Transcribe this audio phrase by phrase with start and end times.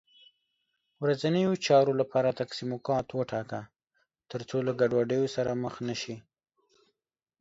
[1.03, 3.61] ورځنیو چارو لپاره تقسیم اوقات وټاکه،
[4.31, 6.15] تر څو له ګډوډۍ سره مخ نه شې